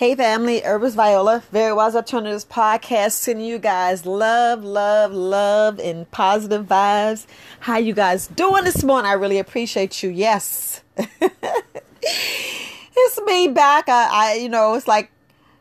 [0.00, 6.10] Hey family, Herbalist Viola, Very Wise Alternatives podcast, sending you guys love, love, love, and
[6.10, 7.26] positive vibes.
[7.58, 9.10] How you guys doing this morning?
[9.10, 10.08] I really appreciate you.
[10.08, 11.10] Yes, it's
[13.26, 13.90] me back.
[13.90, 15.10] I, I, you know, it's like,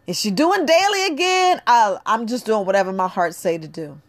[0.07, 1.61] is she doing daily again?
[1.67, 3.99] I, I'm just doing whatever my heart say to do,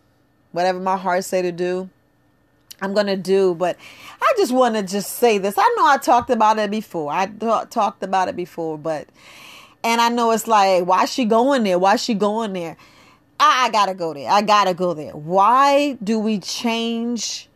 [0.53, 1.91] whatever my heart say to do.
[2.81, 3.77] I'm gonna do, but
[4.23, 5.59] I just want to just say this.
[5.59, 7.11] I know I talked about it before.
[7.11, 7.27] I
[7.69, 9.09] talked about it before, but
[9.83, 11.79] and I know it's like, why she going there?
[11.79, 12.77] Why she going there?
[13.39, 14.31] I, I gotta go there.
[14.31, 15.13] I gotta go there.
[15.13, 17.49] Why do we change?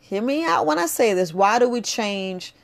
[0.00, 1.32] Hear me out when I say this.
[1.32, 2.54] Why do we change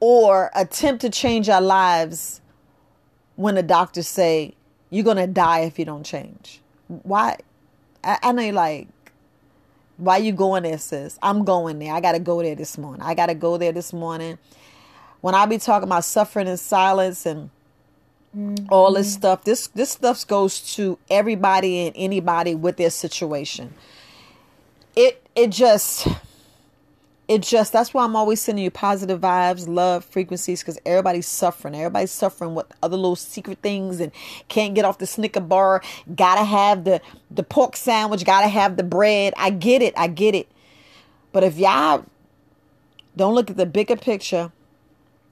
[0.00, 2.40] or attempt to change our lives
[3.36, 4.54] when the doctors say
[4.88, 6.60] you're gonna die if you don't change?
[6.88, 7.36] Why?
[8.02, 8.88] I, I know you're like,
[9.98, 11.18] why you going there, sis?
[11.22, 11.92] I'm going there.
[11.92, 13.02] I gotta go there this morning.
[13.02, 14.38] I gotta go there this morning
[15.20, 17.50] when I be talking about suffering in silence and
[18.36, 18.66] mm-hmm.
[18.70, 23.74] all this stuff, this this stuff goes to everybody and anybody with their situation.
[24.96, 26.08] It it just
[27.28, 31.76] it just that's why I'm always sending you positive vibes, love, frequencies, because everybody's suffering.
[31.76, 34.10] Everybody's suffering with other little secret things and
[34.48, 35.82] can't get off the Snicker bar.
[36.14, 38.24] Gotta have the the pork sandwich.
[38.24, 39.34] Gotta have the bread.
[39.36, 39.94] I get it.
[39.96, 40.48] I get it.
[41.30, 42.04] But if y'all
[43.16, 44.50] don't look at the bigger picture,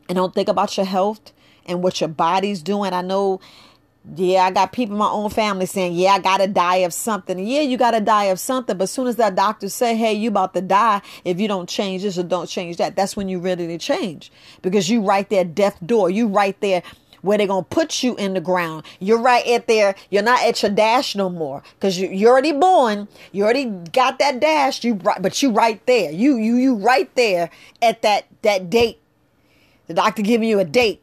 [0.08, 1.32] and don't think about your health
[1.66, 2.92] and what your body's doing.
[2.92, 3.40] I know,
[4.16, 6.94] yeah, I got people in my own family saying, yeah, I got to die of
[6.94, 7.38] something.
[7.38, 8.76] Yeah, you got to die of something.
[8.76, 11.68] But as soon as that doctor say, hey, you about to die if you don't
[11.68, 15.28] change this or don't change that, that's when you ready to change because you right
[15.28, 16.10] there death door.
[16.10, 16.82] You right there
[17.22, 18.84] where they're to put you in the ground.
[19.00, 19.94] You're right at there.
[20.10, 23.08] You're not at your dash no more because you, you're already born.
[23.32, 24.84] You already got that dash.
[24.84, 26.10] You but you right there.
[26.12, 27.50] You, you, you right there
[27.82, 29.00] at that, that date
[29.89, 31.03] the doctor giving you a date.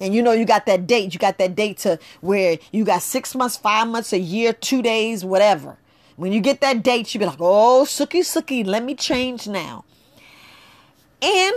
[0.00, 1.12] And you know you got that date.
[1.12, 4.80] You got that date to where you got six months, five months, a year, two
[4.80, 5.76] days, whatever.
[6.16, 9.84] When you get that date, you be like, oh, sookie, sookie, let me change now.
[11.20, 11.56] And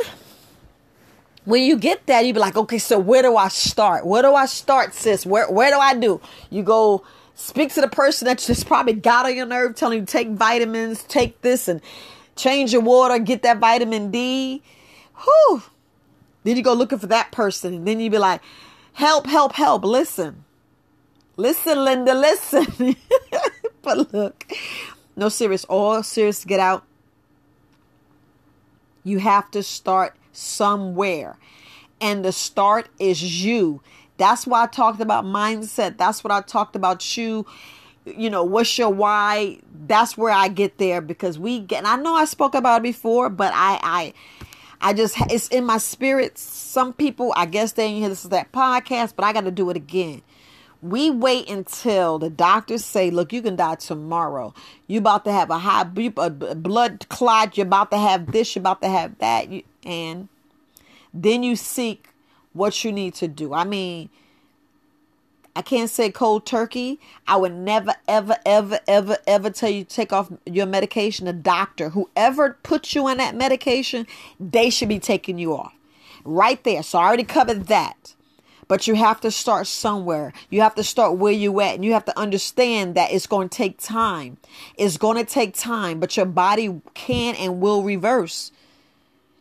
[1.45, 4.05] when you get that, you be like, okay, so where do I start?
[4.05, 5.25] Where do I start, sis?
[5.25, 6.21] Where where do I do?
[6.49, 7.03] You go
[7.35, 11.03] speak to the person that just probably got on your nerve, telling you take vitamins,
[11.03, 11.81] take this, and
[12.35, 14.61] change your water, get that vitamin D.
[15.23, 15.63] Whew.
[16.43, 17.73] Then you go looking for that person.
[17.73, 18.41] And then you be like,
[18.93, 19.83] help, help, help.
[19.83, 20.43] Listen.
[21.37, 22.95] Listen, Linda, listen.
[23.81, 24.51] but look,
[25.15, 26.83] no serious, all serious get out.
[29.03, 31.37] You have to start somewhere.
[31.99, 33.81] And the start is you.
[34.17, 35.97] That's why I talked about mindset.
[35.97, 37.45] That's what I talked about you.
[38.05, 39.59] You know, what's your why?
[39.87, 43.29] That's where I get there because we get, I know I spoke about it before,
[43.29, 44.13] but I, I,
[44.81, 46.37] I just it's in my spirit.
[46.37, 49.51] Some people, I guess they ain't hear this is that podcast, but I got to
[49.51, 50.21] do it again.
[50.81, 54.53] We wait until the doctors say, "Look, you can die tomorrow.
[54.87, 57.57] You about to have a high a blood clot.
[57.57, 58.55] You're about to have this.
[58.55, 59.47] You're about to have that."
[59.83, 60.27] and
[61.13, 62.09] then you seek
[62.53, 63.53] what you need to do.
[63.53, 64.09] I mean,
[65.55, 66.99] I can't say cold turkey.
[67.27, 71.27] I would never, ever, ever, ever, ever tell you take off your medication.
[71.27, 74.07] A doctor, whoever puts you on that medication,
[74.39, 75.73] they should be taking you off.
[76.23, 76.83] Right there.
[76.83, 78.15] So I already covered that.
[78.69, 80.31] But you have to start somewhere.
[80.49, 81.75] You have to start where you at.
[81.75, 84.37] And you have to understand that it's going to take time.
[84.77, 88.53] It's going to take time, but your body can and will reverse.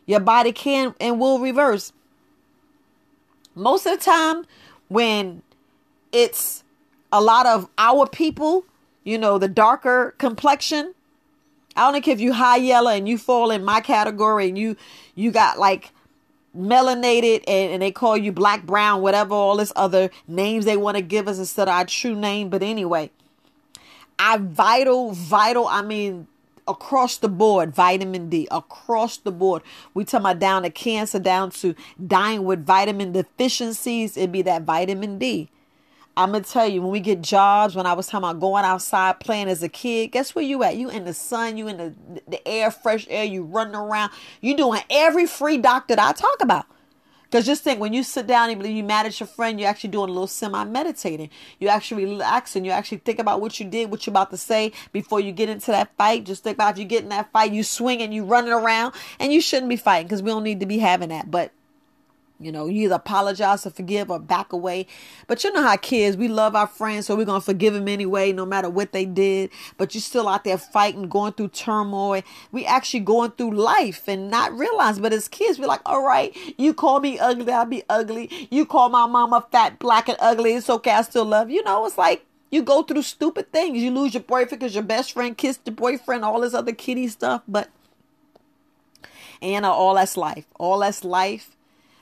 [0.05, 1.93] Your body can and will reverse.
[3.55, 4.45] Most of the time,
[4.89, 5.41] when
[6.11, 6.63] it's
[7.11, 8.65] a lot of our people,
[9.03, 10.93] you know, the darker complexion.
[11.75, 14.75] I don't care if you high yellow and you fall in my category and you
[15.15, 15.91] you got like
[16.57, 20.97] melanated and, and they call you black, brown, whatever, all this other names they want
[20.97, 22.49] to give us instead of our true name.
[22.49, 23.09] But anyway,
[24.19, 26.27] I vital, vital, I mean
[26.67, 29.61] across the board, vitamin D, across the board.
[29.93, 34.63] We talk about down to cancer, down to dying with vitamin deficiencies, it'd be that
[34.63, 35.49] vitamin D.
[36.17, 39.19] I'm gonna tell you, when we get jobs, when I was talking about going outside
[39.19, 40.75] playing as a kid, guess where you at?
[40.75, 41.93] You in the sun, you in the
[42.27, 44.11] the air, fresh air, you running around,
[44.41, 46.65] you doing every free doctor that I talk about.
[47.31, 49.91] Because just think, when you sit down and you mad at your friend, you're actually
[49.91, 51.29] doing a little semi meditating.
[51.59, 52.65] You're actually relaxing.
[52.65, 55.47] You actually think about what you did, what you're about to say before you get
[55.47, 56.25] into that fight.
[56.25, 58.93] Just think about if you get in that fight, you swing and you running around,
[59.17, 61.31] and you shouldn't be fighting because we don't need to be having that.
[61.31, 61.53] But
[62.41, 64.87] You know, you either apologize or forgive or back away.
[65.27, 67.87] But you know how kids, we love our friends, so we're going to forgive them
[67.87, 69.51] anyway, no matter what they did.
[69.77, 72.23] But you're still out there fighting, going through turmoil.
[72.51, 74.99] We actually going through life and not realize.
[74.99, 78.47] But as kids, we're like, all right, you call me ugly, I'll be ugly.
[78.49, 80.53] You call my mama fat, black, and ugly.
[80.53, 81.57] It's okay, I still love you.
[81.57, 83.77] You know, it's like you go through stupid things.
[83.77, 87.07] You lose your boyfriend because your best friend kissed your boyfriend, all this other kitty
[87.07, 87.43] stuff.
[87.47, 87.69] But,
[89.41, 90.45] and all that's life.
[90.57, 91.55] All that's life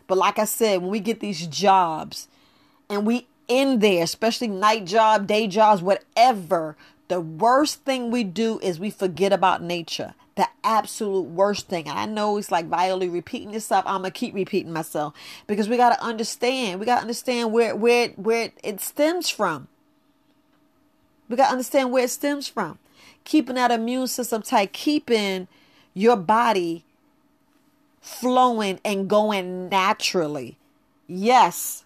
[0.10, 2.28] but like I said, when we get these jobs
[2.90, 6.76] and we in there, especially night job, day jobs, whatever,
[7.10, 10.16] the worst thing we do is we forget about nature.
[10.34, 11.88] The absolute worst thing.
[11.88, 13.86] I know it's like Viola repeating yourself.
[13.86, 15.14] I'm gonna keep repeating myself
[15.46, 16.80] because we gotta understand.
[16.80, 19.68] We gotta understand where where where it stems from.
[21.30, 22.80] We gotta understand where it stems from.
[23.26, 25.48] Keeping that immune system tight, keeping
[25.94, 26.84] your body
[28.02, 30.58] flowing and going naturally.
[31.08, 31.86] Yes,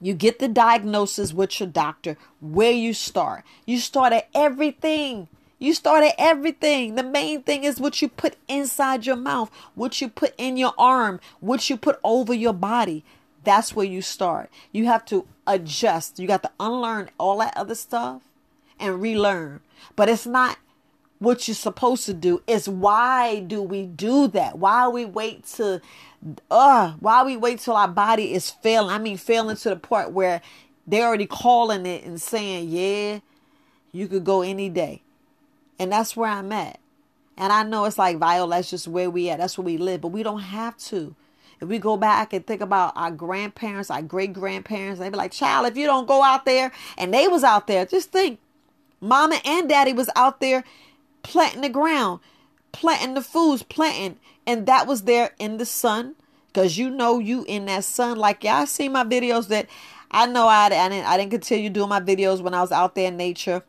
[0.00, 2.16] you get the diagnosis with your doctor.
[2.40, 5.28] Where you start, you start at everything.
[5.58, 6.96] You start at everything.
[6.96, 10.74] The main thing is what you put inside your mouth, what you put in your
[10.76, 13.04] arm, what you put over your body.
[13.42, 14.50] That's where you start.
[14.70, 16.18] You have to adjust.
[16.18, 18.20] You got to unlearn all that other stuff
[18.78, 19.60] and relearn.
[19.94, 20.58] But it's not
[21.18, 24.58] what you're supposed to do is why do we do that?
[24.58, 25.80] Why we wait to
[26.50, 28.90] uh why we wait till our body is failing?
[28.90, 30.42] I mean failing to the point where
[30.86, 33.20] they're already calling it and saying yeah
[33.92, 35.02] you could go any day.
[35.78, 36.78] And that's where i'm at.
[37.36, 40.02] And i know it's like viola that's just where we at that's where we live
[40.02, 41.14] but we don't have to.
[41.58, 45.32] If we go back and think about our grandparents our great grandparents they be like
[45.32, 48.38] child if you don't go out there and they was out there just think
[49.00, 50.64] mama and daddy was out there
[51.26, 52.20] planting the ground,
[52.70, 54.18] planting the foods, planting.
[54.46, 56.14] And that was there in the sun.
[56.48, 58.16] Because you know you in that sun.
[58.16, 59.66] Like y'all see my videos that
[60.10, 62.94] I know I, I didn't I didn't continue doing my videos when I was out
[62.94, 63.62] there in nature,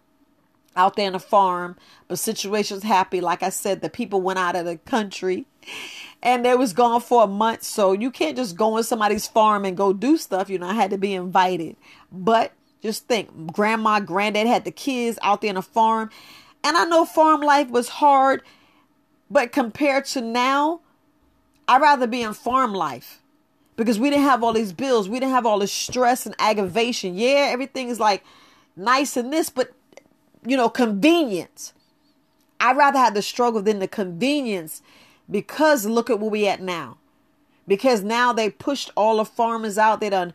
[0.76, 1.76] out there in the farm.
[2.08, 3.20] But situations happy.
[3.20, 5.46] Like I said, the people went out of the country
[6.22, 7.64] and they was gone for a month.
[7.64, 10.50] So you can't just go in somebody's farm and go do stuff.
[10.50, 11.76] You know, I had to be invited.
[12.10, 16.10] But just think, grandma, granddad had the kids out there in the farm
[16.68, 18.42] and I know farm life was hard,
[19.32, 20.82] but compared to now,
[21.66, 23.22] I'd rather be in farm life
[23.78, 25.08] because we didn't have all these bills.
[25.08, 27.16] We didn't have all this stress and aggravation.
[27.16, 28.22] Yeah, everything is like
[28.76, 29.72] nice and this, but
[30.46, 31.72] you know, convenience.
[32.60, 34.82] I'd rather have the struggle than the convenience
[35.32, 36.98] because look at where we at now.
[37.66, 40.02] Because now they pushed all the farmers out.
[40.02, 40.34] They done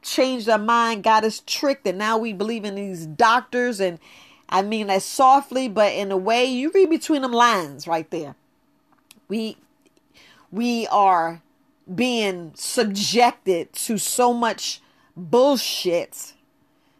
[0.00, 4.00] changed their mind, got us tricked, and now we believe in these doctors and
[4.52, 8.36] I mean that softly, but in a way you read between them lines right there.
[9.28, 9.56] We
[10.50, 11.40] we are
[11.92, 14.82] being subjected to so much
[15.16, 16.34] bullshit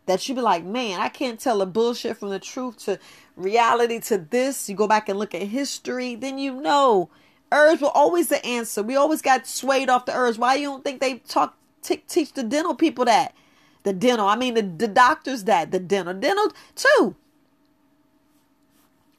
[0.07, 2.99] that you be like, man, I can't tell the bullshit from the truth to
[3.37, 4.71] reality to this.
[4.71, 7.11] You go back and look at history, then you know
[7.53, 8.83] herbs were always the answer.
[8.83, 10.39] We always got swayed off the herbs.
[10.39, 13.35] Why you don't think they talk t- teach the dental people that?
[13.83, 17.15] The dental, I mean the, the doctors that, the dental, dental too.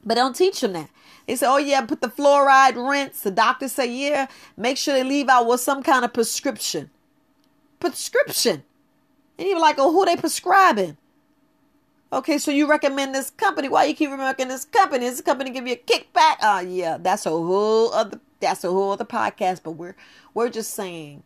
[0.06, 0.90] But don't teach them that.
[1.28, 3.22] They say, oh, yeah, put the fluoride rinse.
[3.22, 4.28] The doctors say, yeah,
[4.58, 6.90] make sure they leave out with some kind of prescription.
[7.80, 8.64] Prescription.
[9.38, 10.98] And you're like, oh, who they prescribing?
[12.12, 13.70] Okay, so you recommend this company.
[13.70, 15.06] Why you keep recommending this company?
[15.06, 16.36] Is this company give you a kickback?
[16.44, 19.62] Oh, yeah, that's a whole other that's a whole other podcast.
[19.64, 19.96] But we're
[20.36, 21.24] we're just saying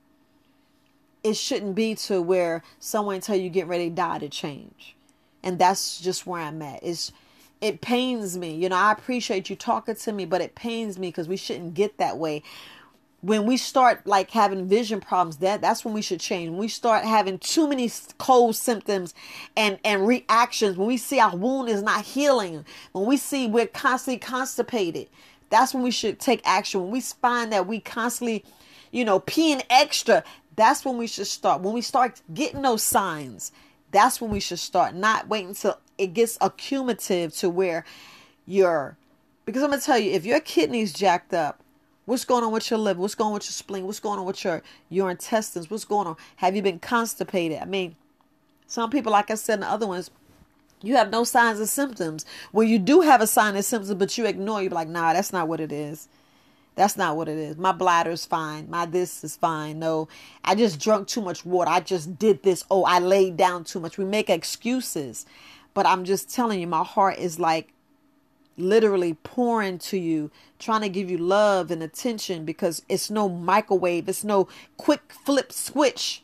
[1.24, 4.96] it shouldn't be to where someone tell you get ready to die to change.
[5.44, 6.82] And that's just where I'm at.
[6.82, 7.12] It's
[7.62, 8.56] it pains me.
[8.56, 11.74] You know, I appreciate you talking to me, but it pains me because we shouldn't
[11.74, 12.44] get that way.
[13.22, 16.50] When we start like having vision problems, that that's when we should change.
[16.50, 19.16] When we start having too many cold symptoms
[19.56, 23.66] and and reactions, when we see our wound is not healing, when we see we're
[23.68, 25.10] constantly constipated,
[25.50, 26.82] that's when we should take action.
[26.82, 28.46] When we find that we constantly,
[28.92, 30.24] you know, peeing extra,
[30.56, 31.62] that's when we should start.
[31.62, 33.52] When we start getting those signs,
[33.92, 34.94] that's when we should start.
[34.94, 37.86] Not waiting until it gets accumulative to where
[38.46, 38.98] you're
[39.46, 41.62] because I'm gonna tell you if your kidneys jacked up,
[42.06, 43.00] what's going on with your liver?
[43.00, 43.86] What's going on with your spleen?
[43.86, 45.70] What's going on with your your intestines?
[45.70, 46.18] What's going on?
[46.38, 47.60] Have you been constipated?
[47.60, 47.96] I mean,
[48.68, 50.12] some people, like I said in the other ones,
[50.82, 52.26] you have no signs and symptoms.
[52.52, 55.34] When you do have a sign and symptoms, but you ignore, you're like, nah, that's
[55.34, 56.08] not what it is.
[56.76, 57.58] That's not what it is.
[57.58, 58.70] My bladder's fine.
[58.70, 59.80] My this is fine.
[59.80, 60.08] No,
[60.44, 61.72] I just drunk too much water.
[61.72, 62.64] I just did this.
[62.70, 63.98] Oh, I laid down too much.
[63.98, 65.26] We make excuses.
[65.78, 67.72] But I'm just telling you, my heart is like,
[68.58, 74.10] literally pouring to you, trying to give you love and attention because it's no microwave,
[74.10, 76.24] it's no quick flip switch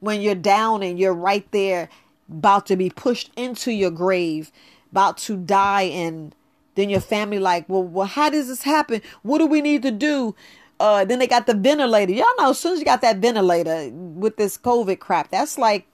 [0.00, 1.88] when you're down and you're right there
[2.28, 4.52] about to be pushed into your grave,
[4.92, 6.34] about to die and
[6.74, 9.00] then your family like, well, well, how does this happen?
[9.22, 10.34] What do we need to do?
[10.78, 12.12] Uh, then they got the ventilator.
[12.12, 15.86] Y'all know, as soon as you got that ventilator with this COVID crap, that's like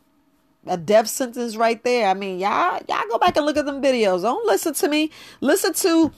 [0.66, 2.08] a death sentence right there.
[2.08, 4.23] I mean, y'all, y'all go back and look at them videos.
[4.23, 5.11] Don't listen to me.
[5.40, 6.12] Listen to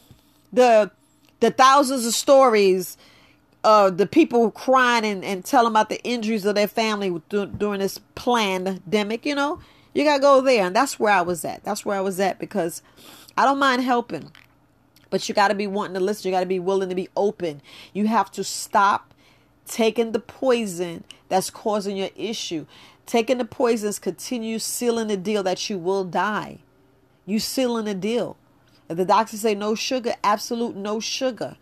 [0.52, 0.90] the
[1.40, 2.96] the thousands of stories
[3.62, 8.00] of the people crying and, and telling about the injuries of their family during this
[8.14, 9.26] pandemic.
[9.26, 9.60] You know,
[9.94, 11.64] you gotta go there, and that's where I was at.
[11.64, 12.82] That's where I was at because
[13.36, 14.32] I don't mind helping.
[15.10, 16.28] But you got to be wanting to listen.
[16.28, 17.62] You got to be willing to be open.
[17.94, 19.14] You have to stop
[19.66, 22.66] taking the poison that's causing your issue.
[23.08, 26.58] Taking the poisons continue sealing the deal that you will die.
[27.24, 28.36] You sealing the deal.
[28.86, 31.56] If the doctors say no sugar, absolute no sugar.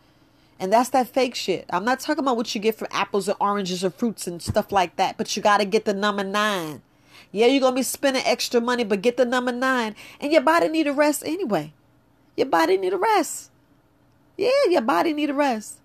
[0.59, 1.65] And that's that fake shit.
[1.71, 4.73] I'm not talking about what you get from apples and oranges or fruits and stuff
[4.73, 6.83] like that, but you got to get the number nine.
[7.31, 9.95] Yeah, you're going to be spending extra money, but get the number nine.
[10.21, 11.73] And your body need a rest anyway.
[12.37, 13.53] Your body need a rest.
[14.37, 15.79] Yeah, your body need a rest.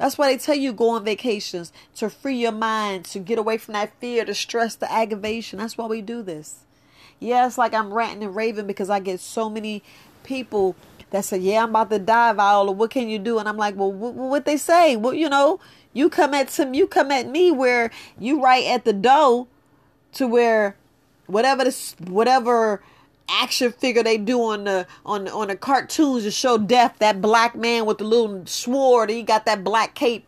[0.00, 3.58] That's why they tell you go on vacations to free your mind, to get away
[3.58, 5.58] from that fear, the stress, the aggravation.
[5.58, 6.64] That's why we do this.
[7.18, 9.82] Yeah, it's like I'm ranting and raving because I get so many
[10.22, 10.74] people
[11.10, 12.72] that say, "Yeah, I'm about to die, Viola.
[12.72, 14.96] What can you do?" And I'm like, "Well, what, what they say?
[14.96, 15.60] Well, you know,
[15.92, 19.48] you come at some, you come at me where you right at the door,
[20.14, 20.76] to where
[21.26, 22.80] whatever this, whatever."
[23.30, 26.96] Action figure they do on the on on the cartoons to show death.
[26.98, 30.26] That black man with the little sword, he got that black cape,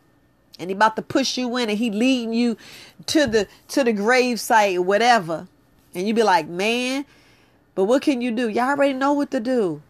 [0.59, 2.57] and he about to push you in, and he leading you
[3.07, 5.49] to the to the grave site, whatever.
[5.95, 7.05] And you be like, man,
[7.75, 8.49] but what can you do?
[8.49, 9.83] Y'all already know what to do.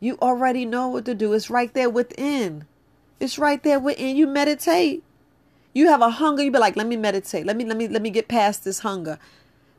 [0.00, 1.32] You already know what to do.
[1.32, 2.64] It's right there within.
[3.20, 4.16] It's right there within.
[4.16, 5.04] You meditate.
[5.72, 6.42] You have a hunger.
[6.42, 7.46] You be like, let me meditate.
[7.46, 9.18] Let me let me let me get past this hunger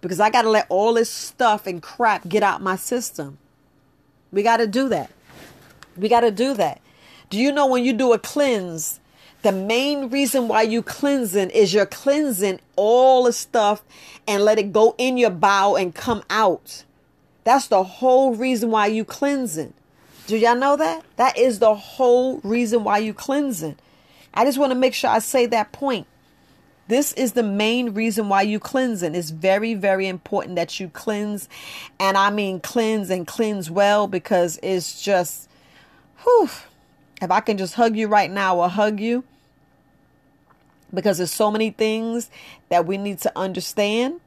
[0.03, 3.37] because I got to let all this stuff and crap get out my system.
[4.33, 5.09] We got to do that.
[5.95, 6.81] We got to do that.
[7.29, 8.99] Do you know when you do a cleanse,
[9.43, 13.81] the main reason why you cleansing is you're cleansing all the stuff
[14.27, 16.83] and let it go in your bowel and come out.
[17.45, 19.73] That's the whole reason why you cleansing.
[20.27, 21.05] Do y'all know that?
[21.15, 23.77] That is the whole reason why you cleansing.
[24.33, 26.07] I just want to make sure I say that point.
[26.87, 29.15] This is the main reason why you cleansing.
[29.15, 31.47] It's very, very important that you cleanse.
[31.99, 35.49] And I mean cleanse and cleanse well because it's just,
[36.23, 36.49] whew.
[37.21, 39.23] If I can just hug you right now, I'll hug you.
[40.93, 42.29] Because there's so many things
[42.69, 44.19] that we need to understand.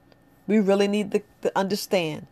[0.46, 2.26] We really need to, to understand.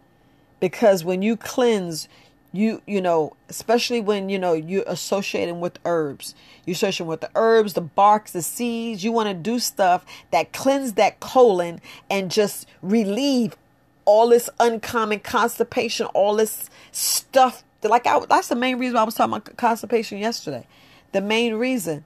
[0.59, 2.09] Because when you cleanse,
[2.55, 6.37] you you know especially when you know you're associating with herbs.
[6.65, 9.03] You're associating with the herbs the barks the seeds.
[9.03, 13.57] You want to do stuff that cleanse that colon and just relieve
[14.05, 17.65] all this uncommon constipation all this stuff.
[17.83, 20.67] Like I, that's the main reason i was talking about constipation yesterday.
[21.13, 22.05] The main reason.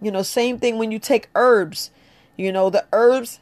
[0.00, 1.90] You know same thing when you take herbs.
[2.38, 3.38] You know the herbs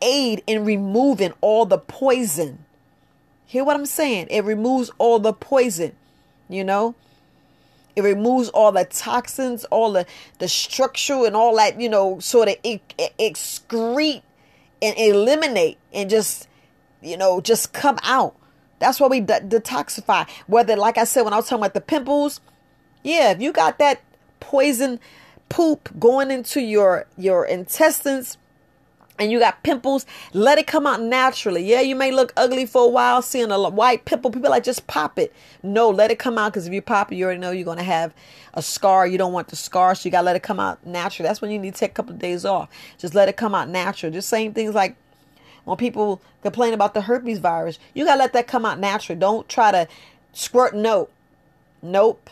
[0.00, 2.64] aid in removing all the poison
[3.48, 4.26] Hear what I'm saying?
[4.28, 5.92] It removes all the poison,
[6.50, 6.94] you know?
[7.96, 10.04] It removes all the toxins, all the,
[10.38, 14.20] the structure and all that, you know, sort of excrete
[14.82, 16.46] and eliminate and just,
[17.00, 18.36] you know, just come out.
[18.80, 20.28] That's why we de- detoxify.
[20.46, 22.42] Whether, like I said, when I was talking about the pimples,
[23.02, 24.02] yeah, if you got that
[24.40, 25.00] poison
[25.48, 28.36] poop going into your your intestines,
[29.18, 31.64] and you got pimples, let it come out naturally.
[31.64, 34.30] Yeah, you may look ugly for a while seeing a white pimple.
[34.30, 35.34] People like just pop it.
[35.62, 37.78] No, let it come out because if you pop it, you already know you're going
[37.78, 38.14] to have
[38.54, 39.06] a scar.
[39.06, 41.28] You don't want the scar, so you got to let it come out naturally.
[41.28, 42.68] That's when you need to take a couple of days off.
[42.98, 44.12] Just let it come out natural.
[44.12, 44.96] Just same things like
[45.64, 49.18] when people complain about the herpes virus, you got to let that come out naturally.
[49.18, 49.88] Don't try to
[50.32, 50.74] squirt.
[50.74, 51.12] Nope.
[51.82, 52.30] Nope.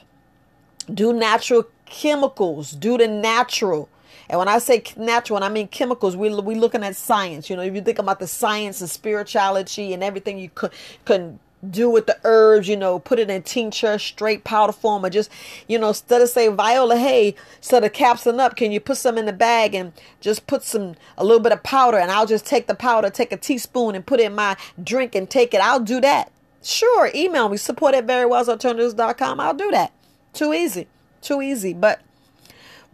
[0.92, 2.72] Do natural chemicals.
[2.72, 3.88] Do the natural.
[4.28, 7.48] And when I say natural, and I mean chemicals, we we looking at science.
[7.48, 10.72] You know, if you think about the science and spirituality and everything you could
[11.04, 11.38] can
[11.70, 15.30] do with the herbs, you know, put it in tincture, straight powder form, or just,
[15.68, 19.18] you know, instead of say Viola, hey, instead of capsuling up, can you put some
[19.18, 22.46] in the bag and just put some a little bit of powder, and I'll just
[22.46, 25.60] take the powder, take a teaspoon, and put it in my drink and take it.
[25.60, 26.30] I'll do that.
[26.62, 29.40] Sure, email me support at verywisealternatives.com.
[29.40, 29.92] I'll do that.
[30.32, 30.86] Too easy,
[31.22, 32.00] too easy, but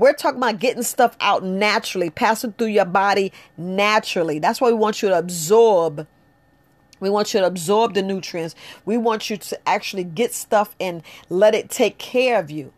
[0.03, 4.41] we're talking about getting stuff out naturally, passing through your body naturally.
[4.41, 6.09] That's why we want you to absorb
[7.01, 8.55] We want you to absorb the nutrients.
[8.85, 12.73] We want you to actually get stuff and let it take care of you.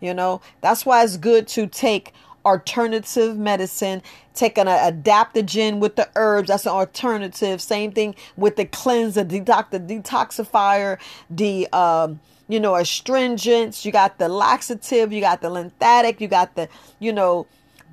[0.00, 2.14] You know, that's why it's good to take
[2.44, 4.02] alternative medicine,
[4.40, 6.48] take an adaptogen with the herbs.
[6.48, 7.60] That's an alternative.
[7.60, 13.84] Same thing with the cleanser, detox, the detoxifier, the um, you know, astringents.
[13.84, 15.12] You got the laxative.
[15.12, 16.20] You got the lymphatic.
[16.20, 16.68] You got the
[16.98, 17.46] you know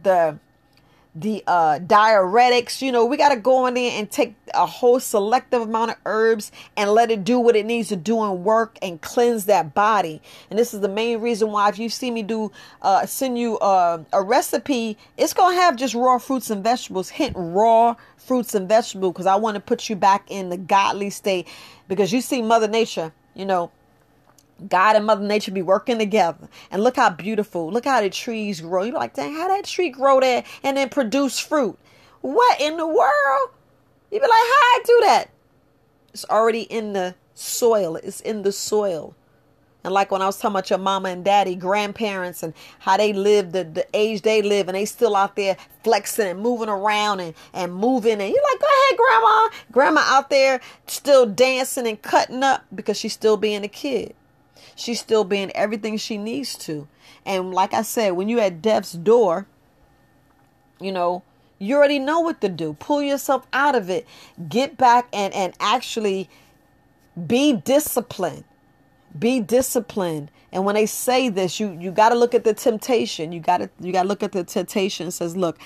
[0.04, 0.40] the
[1.20, 2.82] the uh, diuretics.
[2.82, 5.98] You know, we got to go in there and take a whole selective amount of
[6.06, 9.74] herbs and let it do what it needs to do and work and cleanse that
[9.74, 10.22] body.
[10.50, 13.58] And this is the main reason why if you see me do uh, send you
[13.60, 17.10] uh, a recipe, it's gonna have just raw fruits and vegetables.
[17.10, 21.10] Hint raw fruits and vegetables because I want to put you back in the godly
[21.10, 21.48] state
[21.88, 23.12] because you see Mother Nature.
[23.34, 23.72] You know,
[24.68, 26.48] God and Mother Nature be working together.
[26.72, 27.72] And look how beautiful.
[27.72, 28.84] Look how the trees grow.
[28.84, 31.78] You're like, dang, how that tree grow there and then produce fruit?
[32.22, 33.50] What in the world?
[34.12, 35.30] You be like, how I do that?
[36.14, 37.98] It's already in the soil.
[37.98, 39.16] It's in the soil.
[39.84, 43.14] And like when I was talking about your mama and daddy, grandparents, and how they
[43.14, 47.20] live, the, the age they live, and they still out there flexing and moving around
[47.20, 48.20] and, and moving.
[48.20, 49.50] And you're like, go ahead, grandma.
[49.72, 54.14] Grandma out there still dancing and cutting up because she's still being a kid
[54.78, 56.88] she's still being everything she needs to.
[57.26, 59.48] And like I said, when you at death's door,
[60.80, 61.24] you know,
[61.60, 62.74] you already know what to do.
[62.80, 64.08] Pull yourself out of it.
[64.48, 66.30] Get back and and actually
[67.26, 68.44] be disciplined.
[69.18, 70.30] Be disciplined.
[70.52, 73.32] And when they say this, you you got to look at the temptation.
[73.32, 75.10] You got to you got to look at the temptation.
[75.10, 75.58] Says, "Look,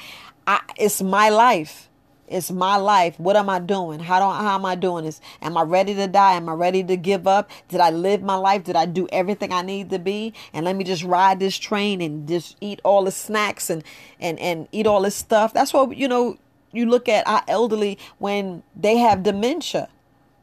[0.48, 1.90] I, it's my life.
[2.32, 3.20] It's my life.
[3.20, 4.00] What am I doing?
[4.00, 5.20] How do I, how am I doing this?
[5.42, 6.34] Am I ready to die?
[6.34, 7.52] Am I ready to give up?
[7.68, 8.64] Did I live my life?
[8.64, 10.34] Did I do everything I need to be?
[10.54, 13.84] And let me just ride this train and just eat all the snacks and
[14.20, 15.54] and and eat all this stuff.
[15.54, 16.38] That's what you know.
[16.74, 19.90] You look at our elderly when they have dementia.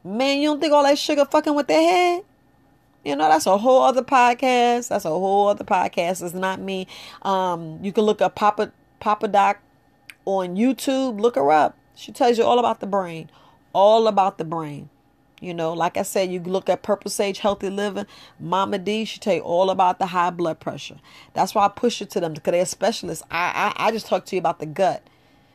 [0.05, 2.23] Man, you don't think all that sugar fucking with their head?
[3.03, 4.89] You know, that's a whole other podcast.
[4.89, 6.23] That's a whole other podcast.
[6.23, 6.87] It's not me.
[7.23, 9.63] Um, you can look up Papa Papa Doc
[10.29, 11.21] on YouTube.
[11.21, 11.77] Look her up.
[11.95, 13.31] She tells you all about the brain,
[13.73, 14.91] all about the brain.
[15.41, 18.07] You know, like I said, you look at Purple Sage Healthy Living,
[18.41, 20.97] Mama D, she tell you all about the high blood pressure.
[21.33, 23.25] That's why I push it to them because they're specialists.
[23.31, 25.03] I, I I just talk to you about the gut,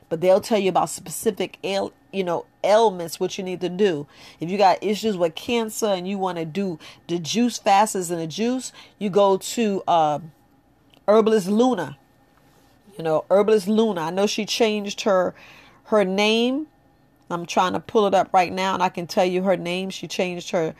[0.10, 4.08] but they'll tell you about specific ail, you know, ailments what you need to do.
[4.40, 8.20] If you got issues with cancer and you want to do the juice fasts and
[8.22, 10.20] the juice, you go to uh,
[11.08, 11.98] Herbalist Luna.
[12.98, 14.02] You know, Herbalist Luna.
[14.02, 15.34] I know she changed her
[15.86, 16.68] her name.
[17.30, 19.90] I'm trying to pull it up right now and I can tell you her name.
[19.90, 20.76] She changed her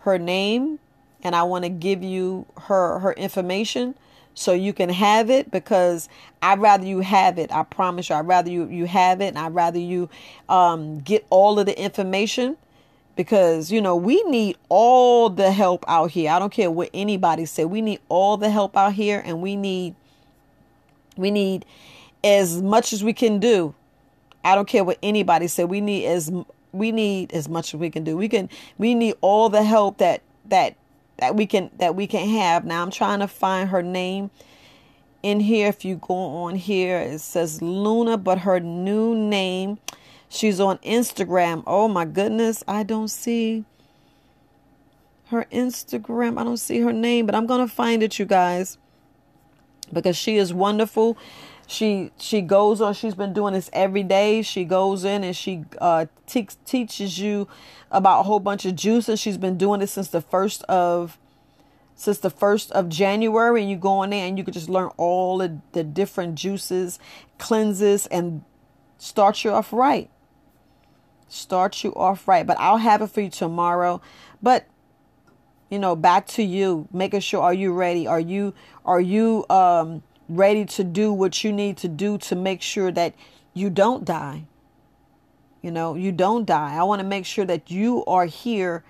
[0.00, 0.78] her name
[1.22, 3.96] and I want to give you her her information
[4.34, 6.08] so you can have it because
[6.42, 7.50] I'd rather you have it.
[7.50, 10.08] I promise you, I'd rather you you have it and I'd rather you
[10.48, 12.56] um, get all of the information
[13.16, 16.30] because you know we need all the help out here.
[16.30, 17.64] I don't care what anybody say.
[17.64, 19.96] We need all the help out here and we need
[21.16, 21.64] we need
[22.22, 23.74] as much as we can do.
[24.44, 25.68] I don't care what anybody said.
[25.68, 26.30] We need as
[26.72, 28.16] we need as much as we can do.
[28.16, 28.48] We can
[28.78, 30.76] we need all the help that that
[31.18, 32.64] that we can that we can have.
[32.64, 34.30] Now I'm trying to find her name
[35.22, 35.68] in here.
[35.68, 39.78] If you go on here, it says Luna, but her new name.
[40.28, 41.62] She's on Instagram.
[41.66, 43.64] Oh my goodness, I don't see
[45.26, 46.38] her Instagram.
[46.38, 48.78] I don't see her name, but I'm gonna find it, you guys
[49.92, 51.16] because she is wonderful.
[51.66, 52.94] She she goes on.
[52.94, 54.42] She's been doing this every day.
[54.42, 57.48] She goes in and she uh, te- teaches you
[57.90, 59.18] about a whole bunch of juices.
[59.18, 61.18] She's been doing this since the first of
[61.96, 63.62] since the first of January.
[63.62, 67.00] And you go in there and you can just learn all the, the different juices,
[67.38, 68.44] cleanses, and
[68.98, 70.08] start you off right.
[71.28, 72.46] Start you off right.
[72.46, 74.00] But I'll have it for you tomorrow.
[74.40, 74.66] But
[75.70, 78.06] you know back to you making sure are you ready?
[78.06, 82.62] Are you are you um ready to do what you need to do to make
[82.62, 83.14] sure that
[83.54, 84.44] you don't die?
[85.62, 86.76] You know you don't die.
[86.76, 88.84] I want to make sure that you are here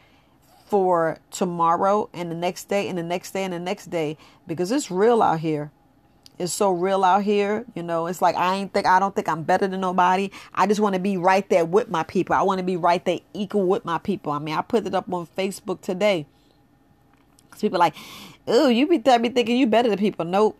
[0.66, 4.70] for tomorrow and the next day and the next day and the next day because
[4.72, 5.70] it's real out here.
[6.38, 9.26] It's so real out here you know it's like i ain't think i don't think
[9.26, 10.30] i'm better than nobody.
[10.52, 12.36] I just want to be right there with my people.
[12.36, 14.32] I want to be right there equal with my people.
[14.32, 16.26] I mean i put it up on facebook today
[17.60, 17.94] people like,
[18.46, 20.24] oh, you be, th- be thinking you better than people.
[20.24, 20.58] Nope.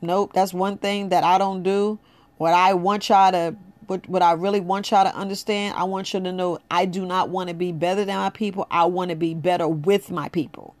[0.00, 0.32] Nope.
[0.34, 1.98] That's one thing that I don't do.
[2.38, 6.12] What I want y'all to, what, what I really want y'all to understand, I want
[6.12, 8.66] you to know I do not want to be better than my people.
[8.70, 10.74] I want to be better with my people.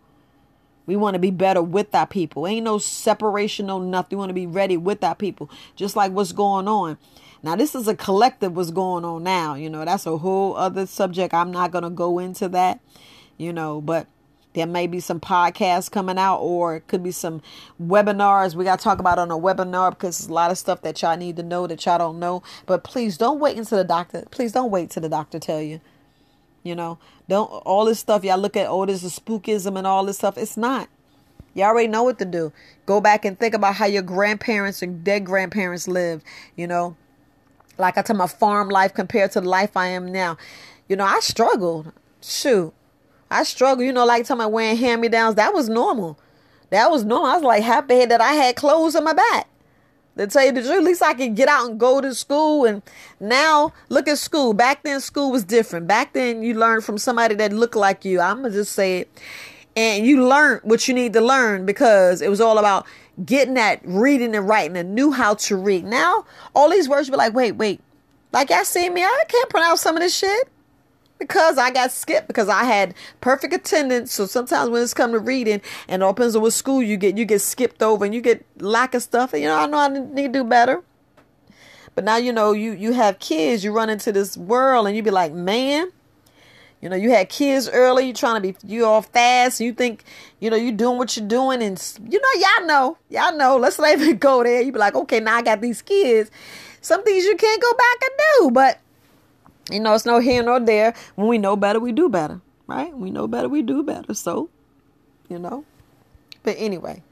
[0.86, 2.46] We want to be better with our people.
[2.46, 4.16] Ain't no separation, no nothing.
[4.16, 6.96] We want to be ready with our people, just like what's going on.
[7.42, 9.54] Now, this is a collective what's going on now.
[9.54, 11.34] You know, that's a whole other subject.
[11.34, 12.80] I'm not going to go into that,
[13.36, 14.06] you know, but
[14.56, 17.42] there may be some podcasts coming out or it could be some
[17.80, 20.80] webinars we got to talk about on a webinar because there's a lot of stuff
[20.80, 22.42] that y'all need to know that y'all don't know.
[22.64, 25.82] But please don't wait until the doctor, please don't wait till the doctor tell you.
[26.62, 30.06] You know, don't all this stuff y'all look at, oh, this is spookism and all
[30.06, 30.38] this stuff.
[30.38, 30.88] It's not.
[31.52, 32.50] Y'all already know what to do.
[32.86, 36.24] Go back and think about how your grandparents and dead grandparents lived,
[36.56, 36.96] you know.
[37.76, 40.38] Like I tell my farm life compared to the life I am now.
[40.88, 41.92] You know, I struggled.
[42.22, 42.72] Shoot.
[43.30, 45.34] I struggle, you know, like talking about wearing hand me downs.
[45.34, 46.18] That was normal.
[46.70, 47.30] That was normal.
[47.30, 49.48] I was like happy that I had clothes on my back.
[50.16, 52.64] To tell you the truth, at least I could get out and go to school.
[52.64, 52.82] And
[53.20, 54.54] now look at school.
[54.54, 55.86] Back then, school was different.
[55.86, 58.20] Back then, you learned from somebody that looked like you.
[58.20, 59.20] I'm gonna just say it
[59.76, 62.86] and you learned what you need to learn because it was all about
[63.24, 65.84] getting that reading and writing and knew how to read.
[65.84, 67.80] Now, all these words be like, wait, wait.
[68.32, 70.48] Like y'all see me, I can't pronounce some of this shit
[71.18, 74.12] because I got skipped because I had perfect attendance.
[74.12, 77.40] So sometimes when it's come to reading and opens with school, you get you get
[77.40, 79.32] skipped over and you get lack of stuff.
[79.32, 80.82] And you know, I know I need to do better.
[81.94, 85.02] But now you know you you have kids, you run into this world and you
[85.02, 85.90] be like, man,
[86.82, 90.04] you know, you had kids early, you trying to be you all fast, you think,
[90.40, 93.56] you know, you doing what you're doing, and you know, y'all know, y'all know.
[93.56, 94.60] Let's not even go there.
[94.60, 96.30] You be like, okay, now I got these kids.
[96.82, 98.80] Some things you can't go back and do, but
[99.70, 100.94] you know, it's no here nor there.
[101.14, 102.96] When we know better, we do better, right?
[102.96, 104.14] We know better, we do better.
[104.14, 104.48] So,
[105.28, 105.64] you know.
[106.42, 107.02] But anyway,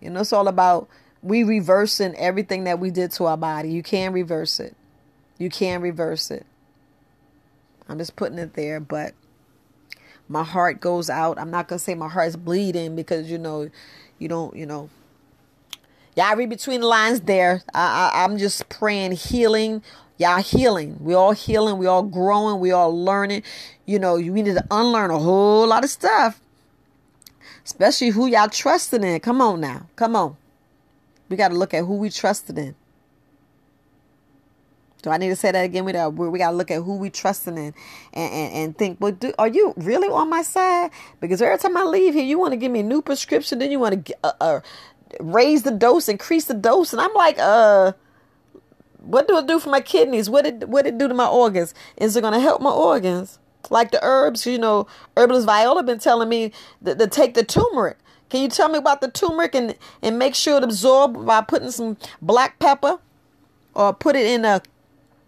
[0.00, 0.88] you know, it's all about
[1.22, 3.70] we reversing everything that we did to our body.
[3.70, 4.76] You can reverse it.
[5.38, 6.46] You can reverse it.
[7.88, 9.14] I'm just putting it there, but
[10.28, 11.38] my heart goes out.
[11.38, 13.70] I'm not gonna say my heart's bleeding because you know,
[14.18, 14.90] you don't, you know.
[16.14, 17.62] Yeah, I read between the lines there.
[17.74, 19.82] I, I I'm just praying healing.
[20.18, 20.96] Y'all healing.
[21.00, 21.78] We all healing.
[21.78, 22.60] We all growing.
[22.60, 23.42] We all learning.
[23.84, 26.40] You know, you need to unlearn a whole lot of stuff.
[27.64, 29.20] Especially who y'all trusting in.
[29.20, 29.86] Come on now.
[29.96, 30.36] Come on.
[31.28, 32.74] We got to look at who we trusted in.
[35.02, 35.84] Do I need to say that again?
[35.84, 35.92] We
[36.28, 37.74] we got to look at who we trusting in,
[38.12, 40.90] and and, and think, well, do, are you really on my side?
[41.20, 43.70] Because every time I leave here, you want to give me a new prescription, then
[43.70, 44.60] you want to uh, uh,
[45.20, 47.92] raise the dose, increase the dose, and I'm like, uh,
[49.06, 50.28] what do it do for my kidneys?
[50.28, 51.74] What did what it do to my organs?
[51.96, 53.38] Is it to help my organs?
[53.70, 56.52] Like the herbs, you know, herbalist Viola been telling me
[56.84, 57.98] to, take the turmeric.
[58.28, 61.70] Can you tell me about the turmeric and and make sure it absorb by putting
[61.70, 62.98] some black pepper
[63.74, 64.62] or put it in a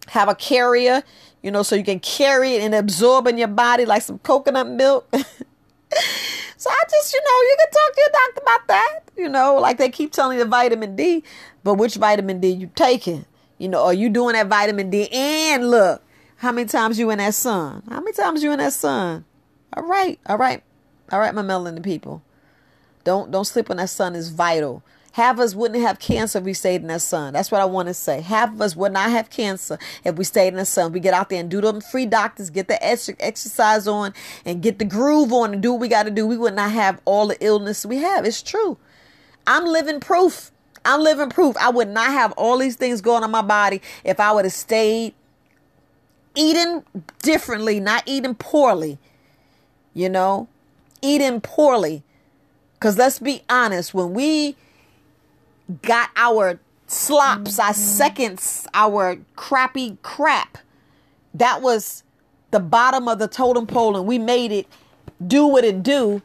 [0.08, 1.02] have a carrier,
[1.42, 4.68] you know, so you can carry it and absorb in your body like some coconut
[4.68, 5.06] milk.
[5.12, 9.00] so I just, you know, you can talk to your doctor about that.
[9.16, 11.22] You know, like they keep telling you the vitamin D,
[11.62, 13.26] but which vitamin D you taking?
[13.58, 15.08] You know, are you doing that vitamin D?
[15.12, 16.02] And look,
[16.36, 17.82] how many times you in that sun?
[17.88, 19.24] How many times you in that sun?
[19.76, 20.62] All right, all right,
[21.10, 22.22] all right, my melanin people.
[23.04, 24.82] Don't don't sleep on that sun is vital.
[25.12, 27.32] Half of us wouldn't have cancer if we stayed in the sun.
[27.32, 28.20] That's what I want to say.
[28.20, 30.92] Half of us would not have cancer if we stayed in the sun.
[30.92, 34.62] We get out there and do them free doctors, get the extra exercise on, and
[34.62, 36.24] get the groove on and do what we got to do.
[36.24, 38.24] We would not have all the illness we have.
[38.24, 38.78] It's true.
[39.44, 40.52] I'm living proof.
[40.84, 41.56] I'm living proof.
[41.56, 44.52] I would not have all these things going on my body if I would have
[44.52, 45.14] stayed
[46.34, 46.84] eating
[47.22, 48.98] differently, not eating poorly.
[49.94, 50.48] You know,
[51.02, 52.02] eating poorly.
[52.74, 54.56] Because let's be honest, when we
[55.82, 57.80] got our slops, our mm-hmm.
[57.80, 60.58] seconds, our crappy crap.
[61.34, 62.02] That was
[62.50, 64.66] the bottom of the totem pole, and we made it
[65.24, 66.22] do what it do.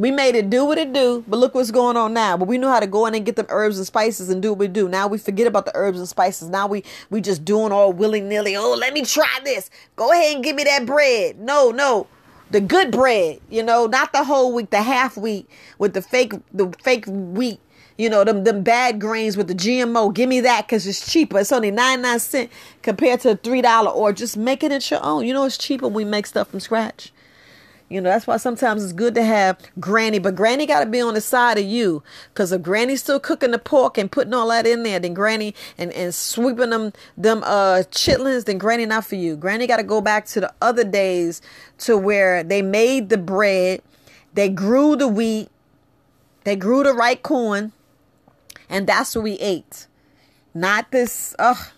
[0.00, 2.34] We made it do what it do, but look what's going on now.
[2.38, 4.48] But we knew how to go in and get the herbs and spices and do
[4.48, 4.88] what we do.
[4.88, 6.48] Now we forget about the herbs and spices.
[6.48, 8.56] Now we we just doing all willy nilly.
[8.56, 9.68] Oh, let me try this.
[9.96, 11.38] Go ahead and give me that bread.
[11.38, 12.06] No, no,
[12.50, 13.40] the good bread.
[13.50, 17.60] You know, not the whole wheat, the half wheat with the fake the fake wheat
[17.98, 20.14] you know, them them bad grains with the GMO.
[20.14, 21.40] Give me that because it's cheaper.
[21.40, 25.26] It's only nine nine cent compared to $3 or just make it at your own.
[25.26, 27.12] You know, it's cheaper when we make stuff from scratch.
[27.90, 31.00] You know, that's why sometimes it's good to have granny, but granny got to be
[31.00, 32.04] on the side of you.
[32.32, 35.56] Because if granny's still cooking the pork and putting all that in there, then granny
[35.76, 39.34] and, and sweeping them, them uh, chitlins, then granny not for you.
[39.34, 41.42] Granny got to go back to the other days
[41.78, 43.82] to where they made the bread,
[44.34, 45.48] they grew the wheat,
[46.44, 47.72] they grew the right corn,
[48.68, 49.88] and that's what we ate.
[50.54, 51.72] Not this, ugh.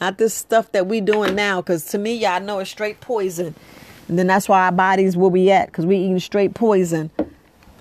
[0.00, 1.60] Not this stuff that we doing now.
[1.60, 3.54] Because to me, y'all know it's straight poison.
[4.08, 5.66] And then that's why our bodies where we at.
[5.66, 7.10] Because we eating straight poison.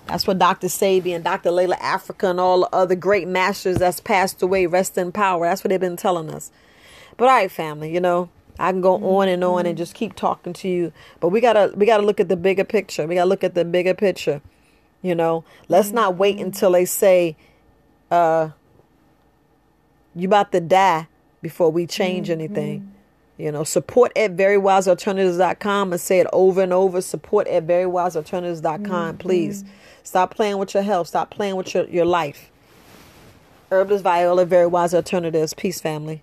[0.07, 0.67] That's what Dr.
[0.67, 1.49] Sebi and Dr.
[1.49, 5.45] Llaila Afrika and all the other great masters that's passed away rest in power.
[5.45, 6.51] That's what they've been telling us.
[7.17, 10.15] But all right, family, you know, I can go on and on and just keep
[10.15, 10.93] talking to you.
[11.19, 13.07] But we gotta we gotta look at the bigger picture.
[13.07, 14.41] We gotta look at the bigger picture.
[15.01, 17.36] You know, let's not wait until they say,
[18.09, 18.49] uh,
[20.15, 21.07] you about to die
[21.41, 22.93] before we change anything.
[23.38, 27.02] You know, support at verywisealternatives.com and say it over and over.
[27.02, 29.17] Support at verywisealternatives.com, mm-hmm.
[29.17, 29.63] please.
[30.04, 31.08] Stop playing with your health.
[31.08, 32.52] Stop playing with your, your life.
[33.72, 35.54] Herbalist Viola, Very Wise Alternatives.
[35.54, 36.22] Peace, family.